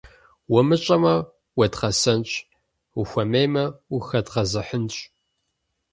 [0.55, 1.13] Умыщӏэмэ–
[1.57, 2.31] уедгъэсэнщ,
[2.99, 3.65] ухуэмеймэ-
[3.95, 4.95] ухэдгъэзыхьынщ.